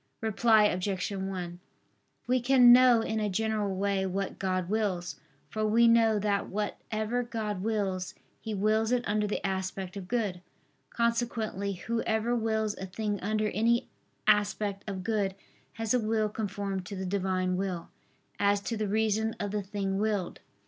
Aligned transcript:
Reply 0.19 0.63
Obj. 0.63 1.11
1: 1.11 1.59
We 2.25 2.41
can 2.41 2.73
know 2.73 3.01
in 3.01 3.19
a 3.19 3.29
general 3.29 3.75
way 3.75 4.03
what 4.07 4.39
God 4.39 4.67
wills. 4.67 5.19
For 5.47 5.63
we 5.63 5.87
know 5.87 6.17
that 6.17 6.49
whatever 6.49 7.21
God 7.21 7.61
wills, 7.61 8.15
He 8.39 8.55
wills 8.55 8.91
it 8.91 9.07
under 9.07 9.27
the 9.27 9.45
aspect 9.45 9.95
of 9.95 10.07
good. 10.07 10.41
Consequently 10.89 11.73
whoever 11.73 12.35
wills 12.35 12.73
a 12.77 12.87
thing 12.87 13.19
under 13.19 13.49
any 13.49 13.89
aspect 14.25 14.83
of 14.87 15.03
good, 15.03 15.35
has 15.73 15.93
a 15.93 15.99
will 15.99 16.29
conformed 16.29 16.83
to 16.87 16.95
the 16.95 17.05
Divine 17.05 17.55
will, 17.55 17.89
as 18.39 18.59
to 18.61 18.77
the 18.77 18.87
reason 18.87 19.35
of 19.39 19.51
the 19.51 19.61
thing 19.61 19.99
willed. 19.99 20.39